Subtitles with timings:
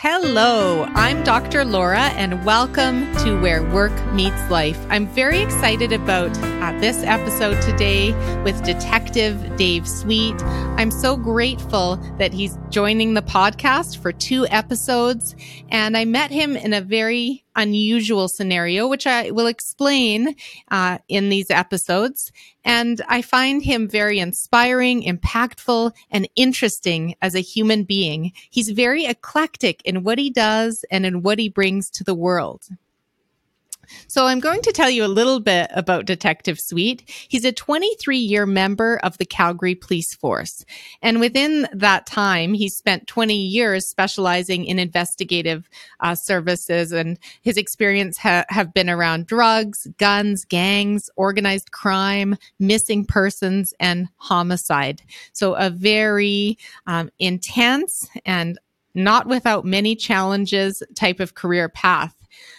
[0.00, 1.64] Hello, I'm Dr.
[1.64, 4.78] Laura, and welcome to Where Work Meets Life.
[4.90, 6.30] I'm very excited about
[6.68, 8.12] uh, this episode today
[8.42, 10.34] with Detective Dave Sweet.
[10.76, 15.34] I'm so grateful that he's joining the podcast for two episodes,
[15.70, 20.36] and I met him in a very unusual scenario, which I will explain
[20.70, 22.32] uh, in these episodes.
[22.64, 28.32] And I find him very inspiring, impactful, and interesting as a human being.
[28.50, 32.68] He's very eclectic in what he does and in what he brings to the world.
[34.06, 37.08] So I'm going to tell you a little bit about Detective Sweet.
[37.28, 40.64] He's a 23 year member of the Calgary Police Force.
[41.02, 45.68] And within that time, he spent 20 years specializing in investigative
[46.00, 53.04] uh, services and his experience ha- have been around drugs, guns, gangs, organized crime, missing
[53.04, 55.02] persons, and homicide.
[55.32, 58.58] So a very um, intense and
[58.94, 62.14] not without many challenges type of career path.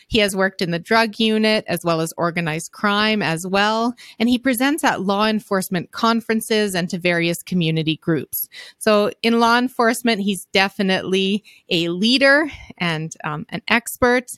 [0.09, 3.94] He has worked in the drug unit as well as organized crime as well.
[4.20, 8.50] And he presents at law enforcement conferences and to various community groups.
[8.80, 14.31] So in law enforcement, he's definitely a leader and um, an expert.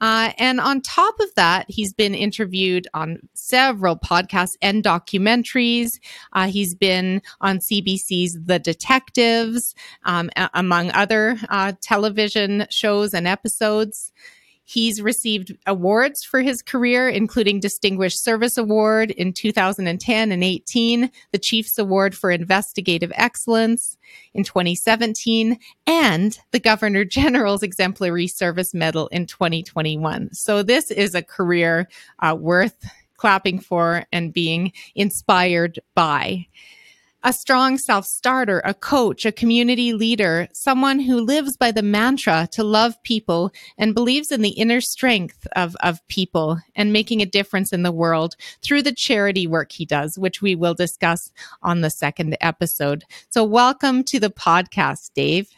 [0.00, 5.98] Uh, and on top of that, he's been interviewed on several podcasts and documentaries.
[6.32, 13.26] Uh, he's been on CBC's The Detectives, um, a- among other uh, television shows and
[13.26, 14.12] episodes.
[14.70, 21.38] He's received awards for his career, including Distinguished Service Award in 2010 and 18, the
[21.38, 23.96] Chiefs Award for Investigative Excellence
[24.34, 30.34] in 2017, and the Governor General's Exemplary Service Medal in 2021.
[30.34, 32.76] So this is a career uh, worth
[33.16, 36.46] clapping for and being inspired by
[37.24, 42.48] a strong self starter, a coach, a community leader, someone who lives by the mantra
[42.52, 47.26] to love people and believes in the inner strength of, of people and making a
[47.26, 51.80] difference in the world through the charity work he does, which we will discuss on
[51.80, 53.04] the second episode.
[53.30, 55.50] So, welcome to the podcast, Dave.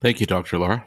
[0.00, 0.58] Thank you, Dr.
[0.58, 0.84] Laura.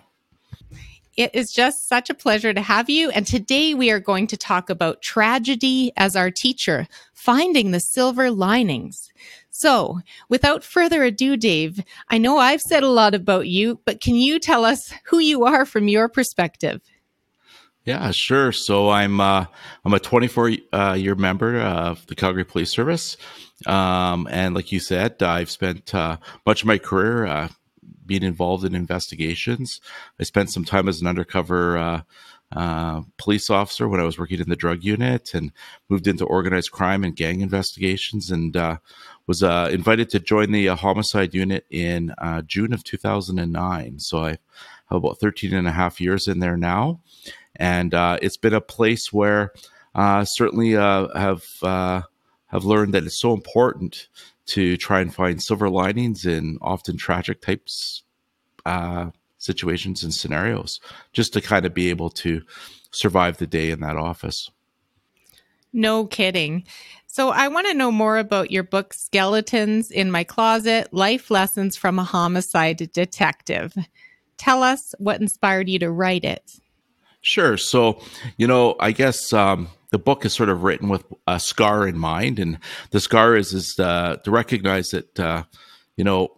[1.18, 3.10] It is just such a pleasure to have you.
[3.12, 8.32] And today we are going to talk about tragedy as our teacher, finding the silver
[8.32, 9.12] linings.
[9.62, 14.16] So, without further ado, Dave, I know I've said a lot about you, but can
[14.16, 16.82] you tell us who you are from your perspective?
[17.86, 18.52] Yeah, sure.
[18.54, 19.46] So I'm uh,
[19.86, 23.18] I'm a 24 uh, year member of the Calgary Police Service,
[23.68, 27.50] um, and like you said, I've spent uh, much of my career uh,
[28.08, 29.80] being involved in investigations.
[30.20, 32.02] I spent some time as an undercover uh,
[32.56, 35.52] uh, police officer when I was working in the drug unit, and
[35.88, 38.58] moved into organized crime and gang investigations, and
[39.32, 42.14] was invited to join the homicide unit in
[42.46, 44.00] June of 2009.
[44.00, 44.40] So I have
[44.92, 47.00] about 13 and a half years in there now
[47.56, 49.54] and uh, it's been a place where
[49.96, 52.02] uh, certainly uh, have uh,
[52.48, 54.08] have learned that it's so important
[54.48, 58.04] to try and find silver linings in often tragic types
[58.66, 60.80] uh, situations and scenarios,
[61.14, 62.42] just to kind of be able to
[62.92, 64.50] survive the day in that office.
[65.74, 66.66] No kidding.
[67.14, 71.76] So, I want to know more about your book, Skeletons in My Closet Life Lessons
[71.76, 73.76] from a Homicide Detective.
[74.38, 76.54] Tell us what inspired you to write it.
[77.20, 77.58] Sure.
[77.58, 78.02] So,
[78.38, 81.98] you know, I guess um, the book is sort of written with a scar in
[81.98, 82.58] mind, and
[82.92, 85.44] the scar is is uh, to recognize that uh,
[85.98, 86.30] you know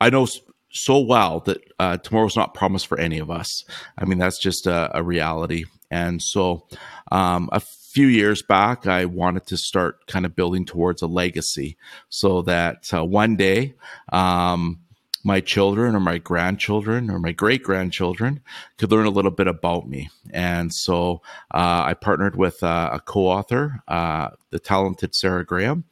[0.00, 0.26] I know
[0.70, 3.62] so well that uh, tomorrow's not promised for any of us.
[3.98, 5.66] I mean, that's just a, a reality.
[5.92, 6.66] And so,
[7.12, 11.76] um, a few years back, I wanted to start kind of building towards a legacy,
[12.08, 13.74] so that uh, one day.
[14.10, 14.78] Um,
[15.24, 18.40] my children or my grandchildren or my great grandchildren
[18.76, 20.10] could learn a little bit about me.
[20.32, 21.22] And so
[21.52, 25.84] uh, I partnered with uh, a co author, uh, the talented Sarah Graham,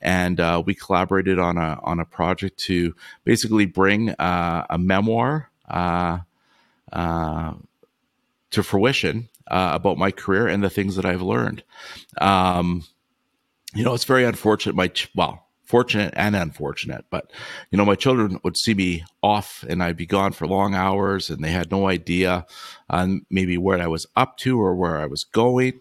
[0.00, 2.94] and uh, we collaborated on a, on a project to
[3.24, 5.50] basically bring uh, a memoir
[8.50, 11.62] to fruition about my career and the things that I've learned.
[12.18, 12.84] Um,
[13.74, 14.74] you know, it's very unfortunate.
[14.74, 17.04] My, ch- well, fortunate and unfortunate.
[17.10, 17.30] But,
[17.70, 21.28] you know, my children would see me off and I'd be gone for long hours
[21.28, 22.46] and they had no idea
[22.88, 25.80] on maybe where I was up to or where I was going.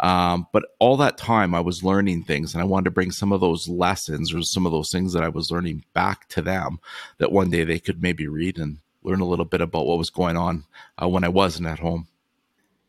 [0.00, 3.32] Um, but all that time I was learning things and I wanted to bring some
[3.32, 6.80] of those lessons or some of those things that I was learning back to them
[7.18, 10.10] that one day they could maybe read and learn a little bit about what was
[10.10, 10.64] going on
[11.02, 12.06] uh, when I wasn't at home.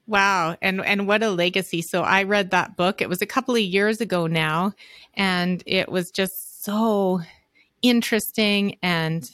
[0.10, 0.58] Wow.
[0.60, 1.84] And and what a legacy.
[1.84, 3.00] So I read that book.
[3.00, 4.74] It was a couple of years ago now
[5.14, 7.22] and it was just so
[7.84, 9.30] interesting and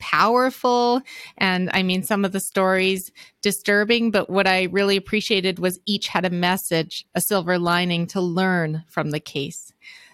[0.00, 1.00] powerful.
[1.38, 6.08] And I mean, some of the stories disturbing, but what I really appreciated was each
[6.08, 9.72] had a message, a silver lining to learn from the case.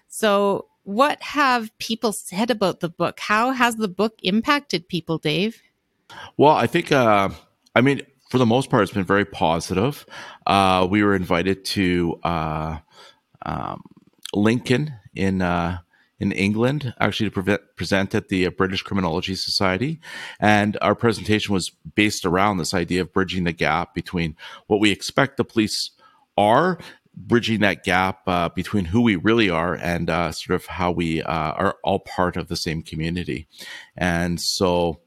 [0.09, 3.19] So, what have people said about the book?
[3.19, 5.63] How has the book impacted people, Dave?
[6.37, 7.31] Well, I think, uh,
[7.75, 10.07] I mean, for the most part, it's been very positive.
[10.47, 12.79] Uh, we were invited to uh,
[13.45, 13.83] um,
[14.33, 15.79] Lincoln in uh,
[16.21, 20.01] in England, actually to pre- present at the British Criminology Society,
[20.39, 24.37] and our presentation was based around this idea of bridging the gap between
[24.69, 25.91] what we expect the police
[26.37, 26.79] are
[27.17, 31.21] bridging that gap uh, between who we really are and uh, sort of how we
[31.23, 33.49] uh, are all part of the same community.
[33.97, 35.01] And so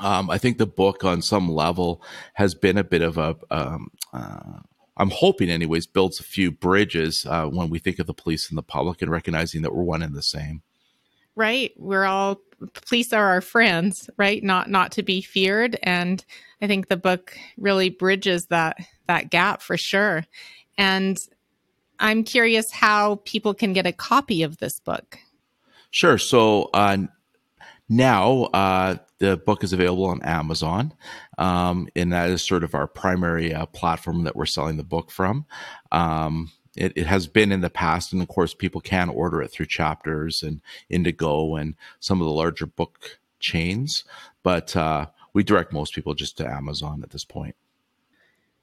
[0.00, 2.02] um, I think the book, on some level,
[2.34, 3.36] has been a bit of a.
[3.50, 4.60] Um, uh,
[4.96, 8.58] I'm hoping, anyways, builds a few bridges uh, when we think of the police and
[8.58, 10.62] the public and recognizing that we're one and the same.
[11.36, 11.72] Right.
[11.78, 12.40] We're all
[12.86, 14.42] police are our friends, right?
[14.42, 15.78] Not not to be feared.
[15.82, 16.24] And
[16.60, 20.24] I think the book really bridges that that gap for sure.
[20.76, 21.18] And
[21.98, 25.18] I'm curious how people can get a copy of this book.
[25.90, 26.18] Sure.
[26.18, 26.98] So uh,
[27.88, 30.92] now uh, the book is available on Amazon,
[31.38, 35.10] um, and that is sort of our primary uh, platform that we're selling the book
[35.10, 35.46] from.
[35.92, 39.50] Um, it, it, has been in the past, and of course, people can order it
[39.50, 44.04] through Chapters and Indigo and some of the larger book chains.
[44.42, 47.56] But uh, we direct most people just to Amazon at this point.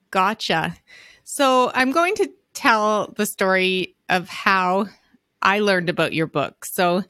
[0.09, 0.75] Gotcha.
[1.23, 4.87] So I'm going to tell the story of how
[5.41, 6.65] I learned about your book.
[6.65, 7.03] So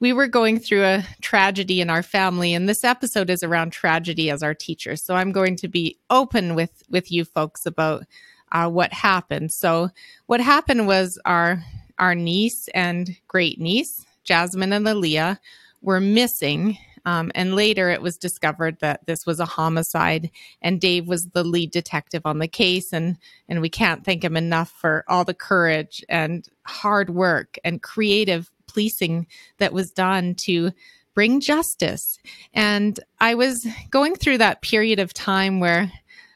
[0.00, 4.30] we were going through a tragedy in our family and this episode is around tragedy
[4.30, 4.96] as our teacher.
[4.96, 8.04] So I'm going to be open with with you folks about
[8.52, 9.52] uh, what happened.
[9.52, 9.90] So
[10.26, 11.62] what happened was our
[11.98, 15.38] our niece and great niece, Jasmine and Aaliyah,
[15.80, 16.76] were missing
[17.06, 20.30] um, and later it was discovered that this was a homicide
[20.62, 22.92] and Dave was the lead detective on the case.
[22.92, 23.18] And,
[23.48, 28.50] and we can't thank him enough for all the courage and hard work and creative
[28.74, 29.26] policing
[29.58, 30.72] that was done to
[31.14, 32.18] bring justice.
[32.52, 35.92] And I was going through that period of time where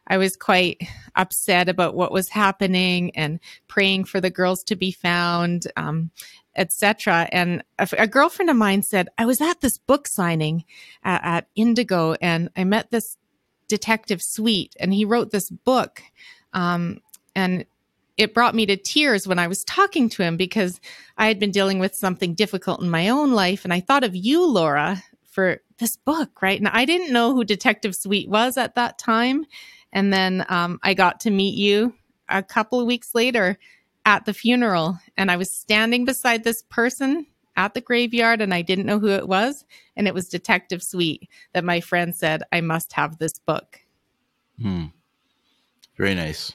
[0.06, 0.80] I was quite
[1.16, 5.66] upset about what was happening and praying for the girls to be found.
[5.76, 6.10] Um,
[6.56, 7.28] etc.
[7.30, 10.64] And a, a, girlfriend of mine said, I was at this book signing
[11.04, 13.16] at, at Indigo and I met this
[13.68, 16.02] detective Sweet and he wrote this book.
[16.52, 16.98] Um,
[17.36, 17.64] and
[18.18, 20.80] it brought me to tears when I was talking to him because
[21.16, 23.64] I had been dealing with something difficult in my own life.
[23.64, 26.58] And I thought of you, Laura, for this book, right?
[26.58, 29.46] And I didn't know who Detective Sweet was at that time.
[29.92, 31.94] And then um, I got to meet you
[32.28, 33.56] a couple of weeks later
[34.04, 37.26] at the funeral and I was standing beside this person
[37.56, 39.64] at the graveyard and I didn't know who it was.
[39.96, 43.80] And it was Detective Sweet that my friend said, I must have this book.
[44.60, 44.86] Hmm.
[45.96, 46.52] Very nice.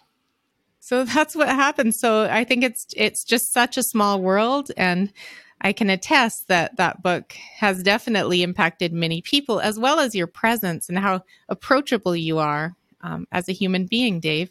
[0.83, 1.95] So that's what happened.
[1.95, 5.13] So I think it's it's just such a small world and
[5.61, 10.27] I can attest that that book has definitely impacted many people, as well as your
[10.27, 14.49] presence and how approachable you are um, as a human being, Dave.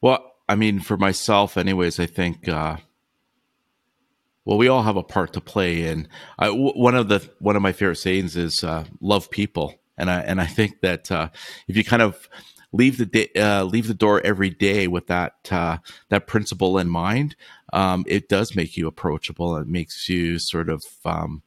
[0.00, 2.48] Well, I mean, for myself, anyways, I think.
[2.48, 2.76] Uh,
[4.44, 7.56] well, we all have a part to play, and I, w- one of the one
[7.56, 11.30] of my favorite sayings is uh, "love people," and I and I think that uh,
[11.66, 12.28] if you kind of
[12.72, 16.88] leave the day, uh, leave the door every day with that uh, that principle in
[16.88, 17.36] mind,
[17.72, 19.56] um, it does make you approachable.
[19.56, 21.42] It makes you sort of, um,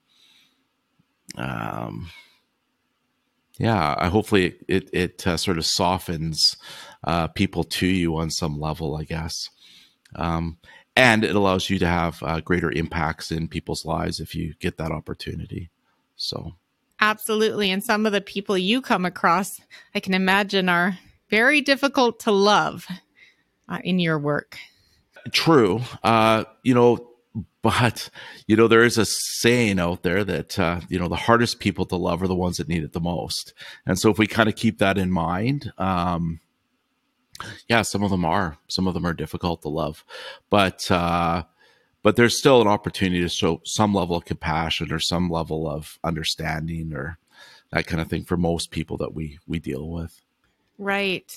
[1.38, 2.10] um,
[3.58, 4.10] yeah.
[4.10, 6.58] Hopefully, it it, it uh, sort of softens
[7.04, 9.50] uh, people to you on some level, I guess.
[10.16, 10.58] Um,
[10.96, 14.78] and it allows you to have uh, greater impacts in people's lives if you get
[14.78, 15.70] that opportunity.
[16.18, 16.56] So,
[17.00, 17.72] absolutely.
[17.72, 19.62] And some of the people you come across,
[19.96, 21.00] I can imagine, are
[21.32, 22.88] very difficult to love
[23.68, 24.60] uh, in your work.
[25.32, 25.82] True.
[26.04, 27.08] Uh, you know,
[27.64, 28.10] but
[28.46, 31.86] you know there is a saying out there that uh, you know the hardest people
[31.86, 33.54] to love are the ones that need it the most
[33.86, 36.42] and so if we kind of keep that in mind um,
[37.68, 38.58] yeah, some of them are.
[38.68, 40.04] Some of them are difficult to love,
[40.50, 41.44] but uh,
[42.04, 46.00] but there's still an opportunity to show some level of compassion or some level of
[46.04, 47.18] understanding or
[47.72, 50.22] that kind of thing for most people that we we deal with.
[50.82, 51.32] Right.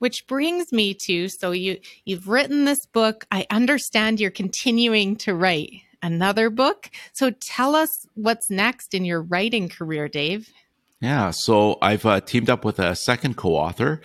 [0.00, 3.26] Which brings me to so you you've written this book.
[3.30, 5.70] I understand you're continuing to write
[6.02, 6.90] another book.
[7.14, 10.52] So tell us what's next in your writing career, Dave.
[11.00, 14.02] Yeah, so I've uh, teamed up with a second co-author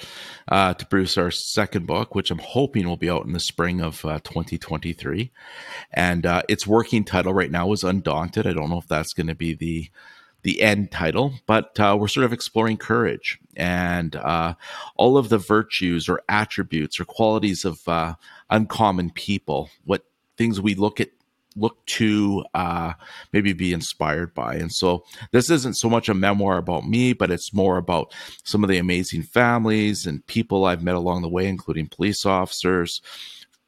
[0.47, 3.81] uh, to produce our second book, which I'm hoping will be out in the spring
[3.81, 5.31] of uh, 2023.
[5.91, 8.47] And uh, its working title right now is Undaunted.
[8.47, 9.89] I don't know if that's going to be the
[10.43, 14.55] the end title, but uh, we're sort of exploring courage and uh,
[14.95, 18.15] all of the virtues or attributes or qualities of uh,
[18.49, 19.69] uncommon people.
[19.85, 20.05] What
[20.37, 21.09] things we look at
[21.55, 22.93] look to uh,
[23.33, 24.55] maybe be inspired by.
[24.55, 28.63] And so this isn't so much a memoir about me, but it's more about some
[28.63, 33.01] of the amazing families and people I've met along the way, including police officers,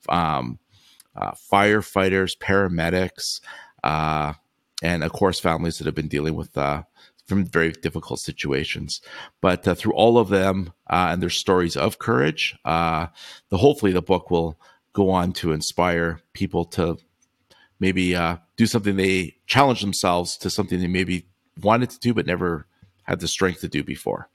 [0.07, 0.59] um,
[1.15, 3.41] uh, firefighters, paramedics,
[3.83, 4.33] uh,
[4.83, 6.83] and of course, families that have been dealing with uh,
[7.25, 9.01] from very difficult situations.
[9.41, 13.09] But uh, through all of them uh, and their stories of courage, the
[13.51, 14.59] hopefully the book will
[14.91, 16.97] go on to inspire people to
[17.79, 21.27] maybe uh, do something they challenge themselves to something they maybe
[21.61, 22.67] wanted to do but never
[23.03, 24.29] had the strength to do before.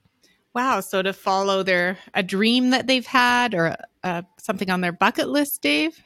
[0.54, 0.80] Wow.
[0.80, 5.28] So to follow their a dream that they've had or uh, something on their bucket
[5.28, 6.02] list, Dave?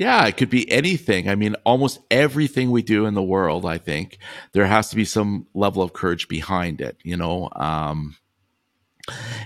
[0.00, 1.28] Yeah, it could be anything.
[1.28, 4.16] I mean, almost everything we do in the world, I think
[4.52, 7.50] there has to be some level of courage behind it, you know.
[7.54, 8.16] Um,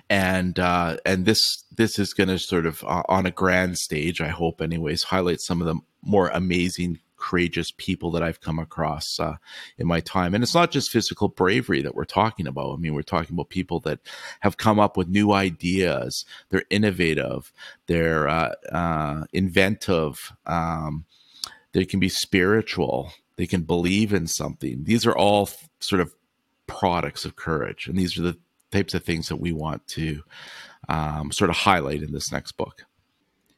[0.08, 4.20] and uh, and this this is going to sort of uh, on a grand stage,
[4.20, 9.18] I hope, anyways, highlight some of the more amazing courageous people that I've come across
[9.18, 9.36] uh,
[9.78, 10.34] in my time.
[10.34, 12.74] And it's not just physical bravery that we're talking about.
[12.74, 14.00] I mean, we're talking about people that
[14.40, 16.26] have come up with new ideas.
[16.50, 17.50] They're innovative.
[17.86, 20.34] They're uh, uh, inventive.
[20.44, 21.06] Um,
[21.72, 23.12] they can be spiritual.
[23.36, 24.84] They can believe in something.
[24.84, 25.48] These are all
[25.80, 26.14] sort of
[26.66, 28.38] products of courage, and these are the
[28.70, 30.22] types of things that we want to
[30.88, 32.84] um, sort of highlight in this next book.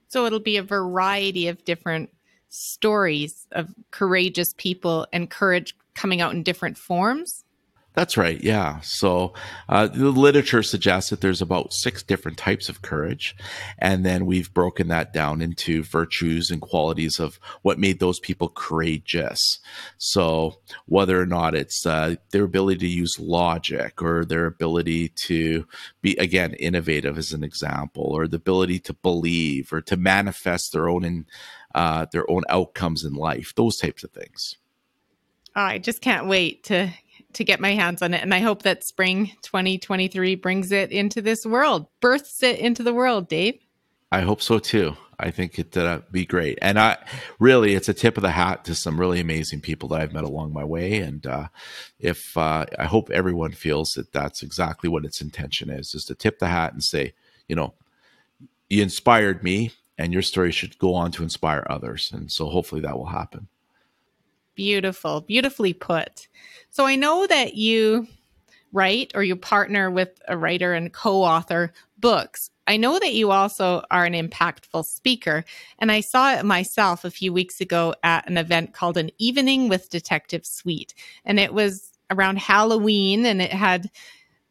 [0.09, 2.11] So it'll be a variety of different
[2.57, 7.45] stories of courageous people and courage coming out in different forms?
[7.97, 8.39] That's right.
[8.45, 8.81] Yeah.
[8.81, 9.33] So
[9.71, 13.35] uh, the literature suggests that there's about six different types of courage.
[13.79, 18.51] And then we've broken that down into virtues and qualities of what made those people
[18.51, 19.41] courageous.
[19.97, 25.67] So whether or not it's uh, their ability to use logic or their ability to
[26.03, 30.91] be, again, innovative as an example, or the ability to believe or to manifest their
[30.91, 31.25] own in,
[31.75, 34.59] uh, their own outcomes in life, those types of things.
[35.55, 36.93] I just can't wait to
[37.37, 41.23] to get my hands on it, and I hope that spring 2023 brings it into
[41.23, 43.29] this world, births it into the world.
[43.29, 43.59] Dave,
[44.13, 44.97] I hope so too.
[45.19, 46.99] I think it'd uh, be great, and I
[47.39, 50.25] really, it's a tip of the hat to some really amazing people that I've met
[50.25, 51.49] along my way, and uh,
[51.99, 56.15] if uh, I hope everyone feels that that's exactly what its intention is, is to
[56.15, 57.15] tip the hat and say,
[57.49, 57.75] you know,
[58.69, 62.11] you inspired me and your story should go on to inspire others.
[62.13, 63.49] And so hopefully that will happen.
[64.57, 66.29] Beautiful, beautifully put.
[66.71, 68.09] So I know that you
[68.73, 72.51] write or you partner with a writer and co author books.
[72.67, 75.45] I know that you also are an impactful speaker,
[75.79, 79.69] and I saw it myself a few weeks ago at an event called An Evening
[79.69, 80.95] with Detective Sweet.
[81.25, 83.91] And it was around Halloween, and it had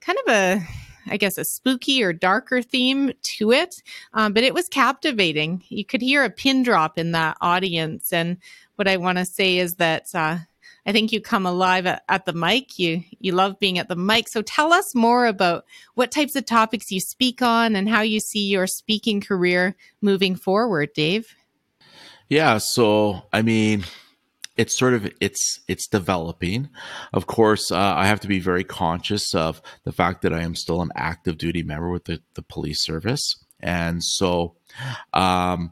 [0.01, 0.67] kind of a
[1.07, 3.81] I guess, a spooky or darker theme to it.
[4.13, 5.63] Um, but it was captivating.
[5.69, 8.11] You could hear a pin drop in that audience.
[8.11, 8.37] And
[8.75, 10.37] what I want to say is that uh,
[10.85, 12.77] I think you come alive at, at, the mic.
[12.77, 14.27] You you love being at the mic.
[14.27, 18.19] So tell us more about what types of topics you speak on and how you
[18.19, 21.35] see your speaking career moving forward, Dave.
[22.29, 22.59] Yeah.
[22.59, 23.85] So I mean
[24.57, 26.69] it's sort of it's it's developing
[27.13, 30.55] of course uh, i have to be very conscious of the fact that i am
[30.55, 34.55] still an active duty member with the, the police service and so
[35.13, 35.71] um,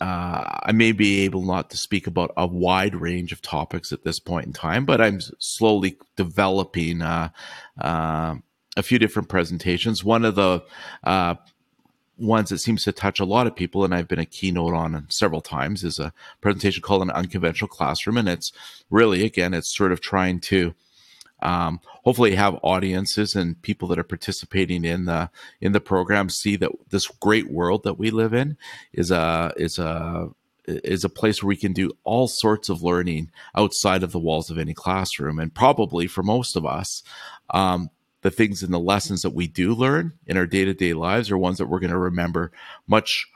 [0.00, 4.04] uh, I may be able not to speak about a wide range of topics at
[4.04, 7.30] this point in time, but I'm slowly developing uh,
[7.80, 8.34] uh,
[8.76, 10.04] a few different presentations.
[10.04, 10.62] One of the
[11.04, 11.36] uh,
[12.18, 15.06] ones that seems to touch a lot of people, and I've been a keynote on
[15.10, 18.52] several times, is a presentation called an unconventional classroom, and it's
[18.90, 20.74] really again, it's sort of trying to
[21.42, 25.30] um, hopefully have audiences and people that are participating in the
[25.60, 28.56] in the program see that this great world that we live in
[28.92, 30.30] is a is a
[30.66, 34.50] is a place where we can do all sorts of learning outside of the walls
[34.50, 35.38] of any classroom.
[35.38, 37.02] And probably for most of us
[37.50, 37.90] um,
[38.26, 41.58] the things and the lessons that we do learn in our day-to-day lives are ones
[41.58, 42.50] that we're going to remember
[42.88, 43.28] much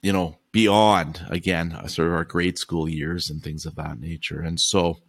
[0.00, 4.40] you know beyond again sort of our grade school years and things of that nature.
[4.40, 5.00] And so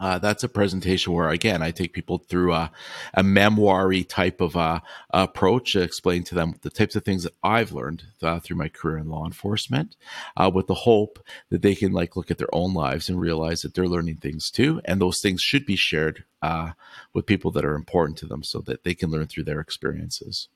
[0.00, 2.72] uh, that's a presentation where, again, I take people through a,
[3.12, 4.80] a memoir type of uh,
[5.10, 8.68] approach to explain to them the types of things that I've learned uh, through my
[8.68, 9.96] career in law enforcement,
[10.36, 13.62] uh, with the hope that they can like look at their own lives and realize
[13.62, 16.72] that they're learning things too, and those things should be shared uh,
[17.12, 20.48] with people that are important to them, so that they can learn through their experiences.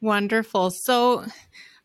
[0.00, 0.70] Wonderful.
[0.70, 1.24] So,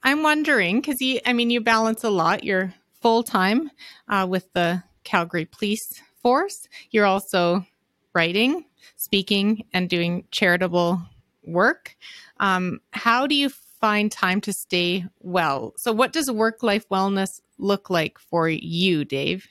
[0.03, 2.43] I'm wondering because you, I mean, you balance a lot.
[2.43, 3.71] You're full time
[4.07, 6.67] uh, with the Calgary Police force.
[6.91, 7.65] You're also
[8.13, 8.65] writing,
[8.97, 11.01] speaking, and doing charitable
[11.45, 11.95] work.
[12.39, 15.73] Um, how do you find time to stay well?
[15.77, 19.47] So, what does work life wellness look like for you, Dave?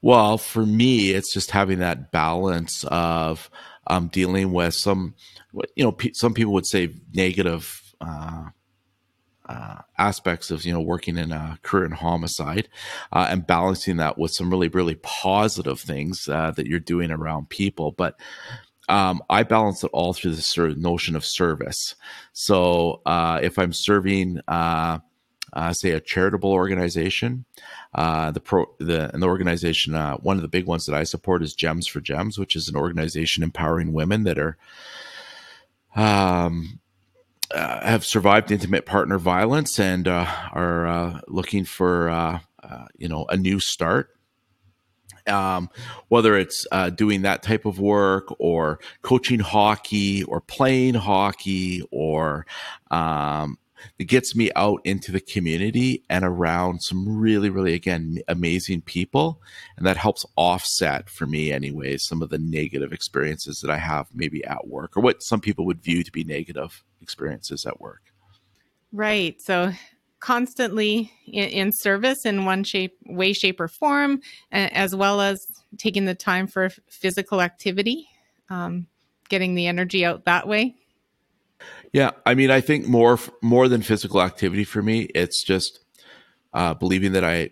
[0.00, 3.48] Well, for me, it's just having that balance of
[3.86, 5.14] um, dealing with some,
[5.76, 8.46] you know, some people would say negative uh,
[9.52, 12.68] uh, aspects of you know working in a career in homicide
[13.12, 17.48] uh, and balancing that with some really really positive things uh, that you're doing around
[17.48, 18.18] people but
[18.88, 21.94] um, I balance it all through this sort of notion of service.
[22.32, 24.98] So uh, if I'm serving, uh,
[25.52, 27.44] uh, say, a charitable organization,
[27.94, 31.86] the pro the the organization, one of the big ones that I support is Gems
[31.86, 34.58] for Gems, which is an organization empowering women that are
[35.94, 36.80] um,
[37.54, 43.08] uh, have survived intimate partner violence and uh, are uh, looking for uh, uh, you
[43.08, 44.10] know a new start.
[45.24, 45.70] Um,
[46.08, 52.44] whether it's uh, doing that type of work or coaching hockey or playing hockey or
[52.90, 53.56] um,
[53.98, 59.40] it gets me out into the community and around some really, really, again, amazing people.
[59.76, 64.08] And that helps offset for me, anyways, some of the negative experiences that I have
[64.14, 68.02] maybe at work or what some people would view to be negative experiences at work.
[68.92, 69.40] Right.
[69.40, 69.72] So
[70.20, 74.20] constantly in, in service in one shape, way, shape, or form,
[74.52, 75.46] as well as
[75.78, 78.08] taking the time for physical activity,
[78.48, 78.86] um,
[79.28, 80.76] getting the energy out that way.
[81.92, 85.80] Yeah, I mean, I think more more than physical activity for me, it's just
[86.54, 87.50] uh, believing that I,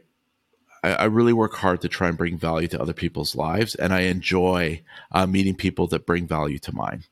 [0.83, 3.93] I, I really work hard to try and bring value to other people's lives, and
[3.93, 4.83] I enjoy
[5.13, 7.05] uh, meeting people that bring value to mine.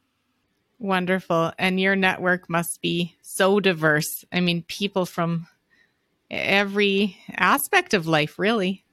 [0.78, 4.25] Wonderful, and your network must be so diverse.
[4.32, 5.49] I mean, people from
[6.30, 8.85] every aspect of life, really.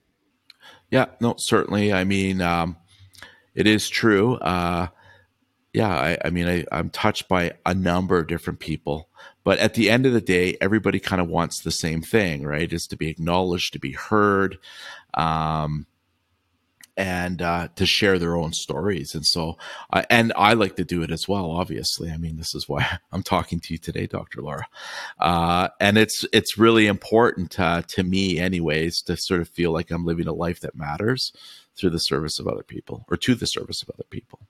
[0.91, 1.93] Yeah, no, certainly.
[1.93, 2.77] I mean, um,
[3.53, 4.35] it is true.
[4.35, 4.87] Uh,
[5.75, 9.09] yeah, I, I mean, I, I'm touched by a number of different people,
[9.43, 12.71] but at the end of the day, everybody kind of wants the same thing, right?
[12.71, 14.57] Is to be acknowledged, to be heard,
[15.15, 15.85] um,
[16.95, 19.13] and uh, to share their own stories.
[19.15, 19.57] And so,
[19.91, 21.51] uh, and I like to do it as well.
[21.51, 24.41] Obviously, I mean, this is why I'm talking to you today, Dr.
[24.41, 24.67] Laura.
[25.19, 30.05] Uh, and it's it's really important to me, anyways, to sort of feel like I'm
[30.05, 31.33] living a life that matters
[31.75, 34.47] through the service of other people or to the service of other people.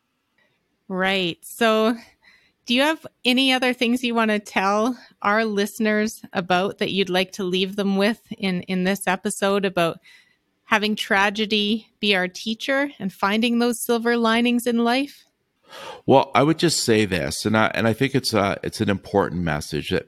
[0.87, 1.37] Right.
[1.43, 1.95] So,
[2.65, 7.09] do you have any other things you want to tell our listeners about that you'd
[7.09, 9.99] like to leave them with in in this episode about
[10.65, 15.25] having tragedy be our teacher and finding those silver linings in life?
[16.05, 18.89] Well, I would just say this, and I and I think it's a it's an
[18.89, 20.07] important message that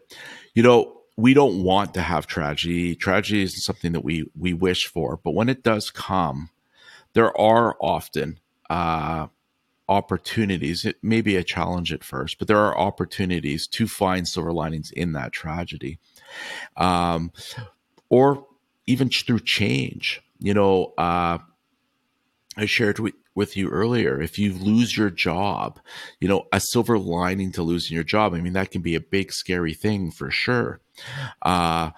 [0.54, 2.96] you know we don't want to have tragedy.
[2.96, 6.50] Tragedy isn't something that we we wish for, but when it does come,
[7.14, 9.28] there are often uh,
[9.90, 10.86] opportunities.
[10.86, 14.92] It may be a challenge at first, but there are opportunities to find silver linings
[14.92, 16.00] in that tragedy,
[16.76, 17.32] um,
[18.10, 18.46] or
[18.86, 20.22] even through change.
[20.40, 21.40] You know, uh,
[22.58, 24.22] I shared with, with you earlier.
[24.22, 25.80] If you lose your job,
[26.20, 28.34] you know, a silver lining to losing your job.
[28.34, 30.82] I mean, that can be a big, scary thing for sure.
[31.42, 31.92] Uh,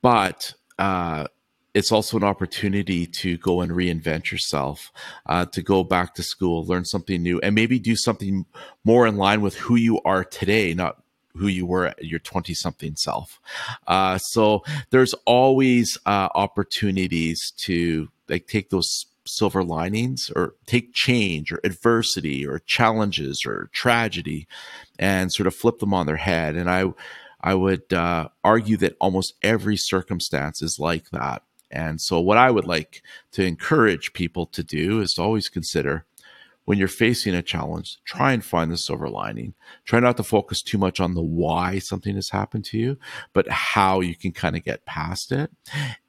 [0.00, 1.26] but uh,
[1.78, 4.90] it's also an opportunity to go and reinvent yourself,
[5.26, 8.44] uh, to go back to school, learn something new, and maybe do something
[8.82, 11.00] more in line with who you are today, not
[11.36, 13.38] who you were at your 20 something self.
[13.86, 21.52] Uh, so there's always uh, opportunities to like take those silver linings or take change
[21.52, 24.48] or adversity or challenges or tragedy
[24.98, 26.56] and sort of flip them on their head.
[26.56, 26.92] And I,
[27.40, 31.44] I would uh, argue that almost every circumstance is like that.
[31.70, 33.02] And so, what I would like
[33.32, 36.04] to encourage people to do is to always consider
[36.68, 39.54] when you're facing a challenge, try and find the silver lining.
[39.86, 42.98] Try not to focus too much on the why something has happened to you,
[43.32, 45.50] but how you can kind of get past it.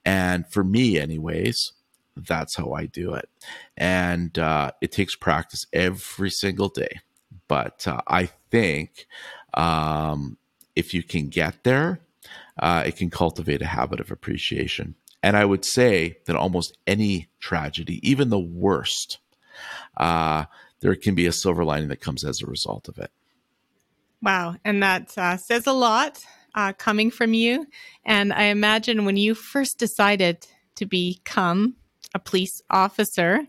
[0.04, 1.72] And for me, anyways,
[2.14, 3.30] that's how I do it.
[3.78, 7.00] And uh, it takes practice every single day.
[7.48, 9.06] But uh, I think
[9.54, 10.36] um,
[10.76, 12.00] if you can get there,
[12.58, 14.94] uh, it can cultivate a habit of appreciation.
[15.22, 19.18] And I would say that almost any tragedy, even the worst,
[19.96, 20.44] uh,
[20.80, 23.10] there can be a silver lining that comes as a result of it.
[24.22, 24.56] Wow.
[24.64, 27.66] And that uh, says a lot uh, coming from you.
[28.04, 31.76] And I imagine when you first decided to become
[32.14, 33.46] a police officer,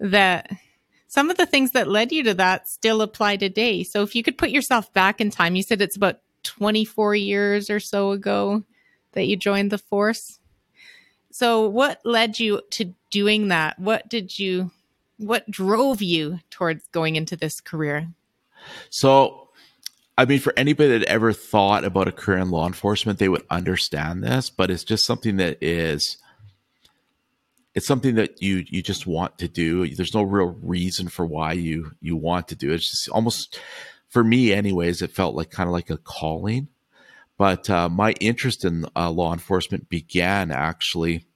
[0.00, 0.50] that
[1.08, 3.82] some of the things that led you to that still apply today.
[3.82, 7.70] So if you could put yourself back in time, you said it's about 24 years
[7.70, 8.62] or so ago
[9.12, 10.38] that you joined the force.
[11.38, 13.78] So, what led you to doing that?
[13.78, 14.72] What did you,
[15.18, 18.08] what drove you towards going into this career?
[18.90, 19.48] So,
[20.16, 23.46] I mean, for anybody that ever thought about a career in law enforcement, they would
[23.50, 26.16] understand this, but it's just something that is,
[27.72, 29.86] it's something that you you just want to do.
[29.94, 32.74] There's no real reason for why you you want to do it.
[32.74, 33.60] It's just almost,
[34.08, 36.66] for me, anyways, it felt like kind of like a calling.
[37.36, 41.27] But uh, my interest in uh, law enforcement began actually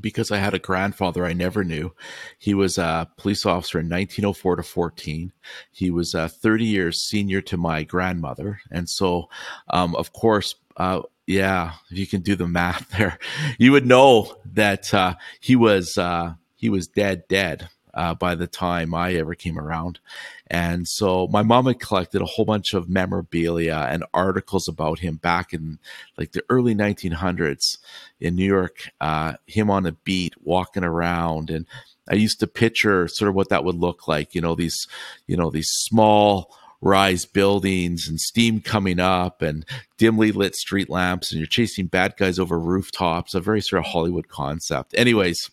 [0.00, 1.92] because I had a grandfather I never knew.
[2.38, 5.32] He was a police officer in 1904 to 14.
[5.70, 8.60] He was uh, 30 years senior to my grandmother.
[8.70, 9.28] And so,
[9.70, 13.18] um, of course, uh, yeah, if you can do the math there,
[13.58, 18.46] you would know that uh, he was uh, he was dead, dead uh, by the
[18.46, 19.98] time I ever came around.
[20.46, 25.16] And so my mom had collected a whole bunch of memorabilia and articles about him
[25.16, 25.78] back in
[26.16, 27.78] like the early 1900s
[28.20, 31.50] in New York, uh, him on a beat walking around.
[31.50, 31.66] And
[32.10, 34.86] I used to picture sort of what that would look like, you know, these,
[35.26, 39.64] you know, these small, rise buildings and steam coming up and
[39.96, 43.86] dimly lit street lamps and you're chasing bad guys over rooftops a very sort of
[43.86, 45.50] hollywood concept anyways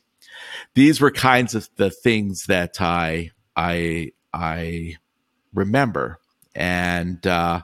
[0.73, 4.95] these were kinds of the things that I I I
[5.53, 6.19] remember
[6.55, 7.61] and uh,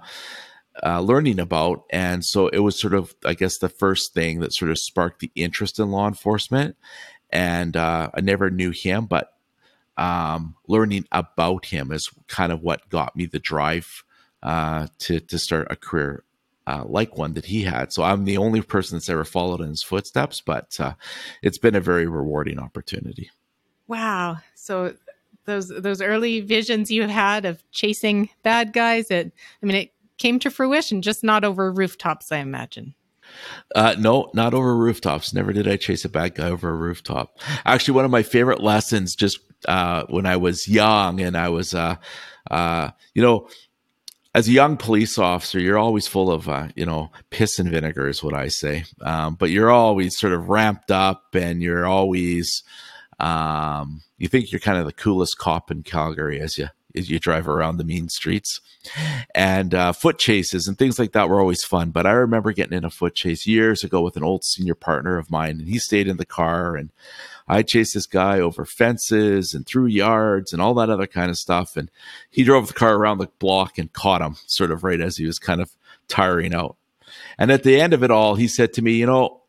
[0.83, 4.53] uh, learning about, and so it was sort of I guess the first thing that
[4.53, 6.75] sort of sparked the interest in law enforcement.
[7.29, 9.33] And uh, I never knew him, but
[9.97, 14.03] um, learning about him is kind of what got me the drive
[14.43, 16.23] uh, to to start a career
[16.67, 17.91] uh, like one that he had.
[17.91, 20.93] So I'm the only person that's ever followed in his footsteps, but uh,
[21.41, 23.31] it's been a very rewarding opportunity.
[23.87, 24.37] Wow.
[24.55, 24.95] So
[25.45, 30.39] those those early visions you had of chasing bad guys, it I mean it came
[30.39, 32.93] to fruition, just not over rooftops, I imagine.
[33.75, 35.33] Uh, no, not over rooftops.
[35.33, 37.39] Never did I chase a bad guy over a rooftop.
[37.65, 41.73] Actually, one of my favorite lessons just uh, when I was young and I was,
[41.73, 41.95] uh,
[42.49, 43.47] uh you know,
[44.33, 48.07] as a young police officer, you're always full of, uh, you know, piss and vinegar
[48.07, 48.85] is what I say.
[49.01, 52.63] Um, but you're always sort of ramped up and you're always,
[53.19, 57.19] um, you think you're kind of the coolest cop in Calgary as you, as you
[57.19, 58.61] drive around the mean streets
[59.35, 61.91] and, uh, foot chases and things like that were always fun.
[61.91, 65.17] But I remember getting in a foot chase years ago with an old senior partner
[65.17, 66.89] of mine and he stayed in the car and
[67.51, 71.37] I chased this guy over fences and through yards and all that other kind of
[71.37, 71.75] stuff.
[71.75, 71.91] And
[72.29, 75.25] he drove the car around the block and caught him sort of right as he
[75.25, 75.75] was kind of
[76.07, 76.77] tiring out.
[77.37, 79.41] And at the end of it all, he said to me, You know,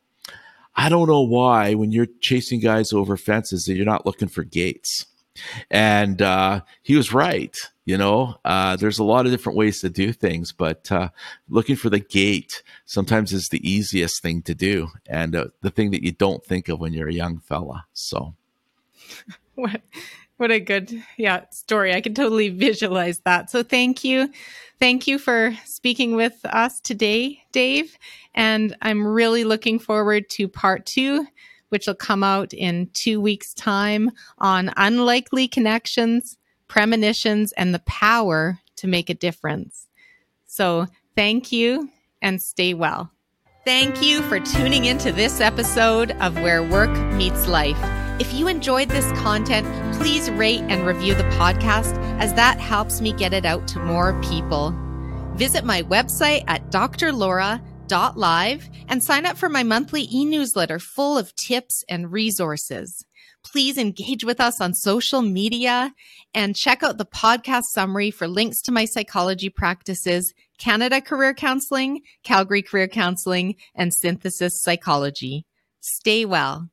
[0.75, 4.43] I don't know why when you're chasing guys over fences that you're not looking for
[4.43, 5.07] gates.
[5.71, 7.57] And uh, he was right.
[7.85, 11.09] You know, uh, there's a lot of different ways to do things, but uh,
[11.49, 15.90] looking for the gate sometimes is the easiest thing to do, and uh, the thing
[15.90, 17.85] that you don't think of when you're a young fella.
[17.92, 18.35] So,
[19.57, 19.83] what
[20.37, 21.92] what a good yeah story!
[21.92, 23.51] I can totally visualize that.
[23.51, 24.31] So, thank you,
[24.79, 27.99] thank you for speaking with us today, Dave.
[28.33, 31.27] And I'm really looking forward to part two
[31.71, 36.37] which will come out in two weeks' time on unlikely connections
[36.73, 39.89] premonitions, and the power to make a difference.
[40.47, 41.91] So, thank you
[42.23, 43.11] and stay well.
[43.67, 47.77] Thank you for tuning into this episode of Where Work Meets Life.
[48.19, 53.13] If you enjoyed this content, please rate and review the podcast as that helps me
[53.13, 54.75] get it out to more people.
[55.35, 57.61] Visit my website at drlaura.live
[58.89, 63.05] and sign up for my monthly e newsletter full of tips and resources.
[63.45, 65.93] Please engage with us on social media
[66.33, 72.03] and check out the podcast summary for links to my psychology practices, Canada Career Counseling,
[72.23, 75.45] Calgary Career Counseling, and Synthesis Psychology.
[75.81, 76.69] Stay well.